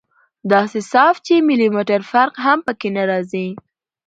داسې 0.51 0.79
صاف 0.91 1.15
چې 1.25 1.33
ملي 1.47 1.67
مټر 1.75 2.01
فرق 2.11 2.33
هم 2.45 2.59
پکښې 2.65 2.89
نه 2.97 3.03
رځي. 3.09 3.47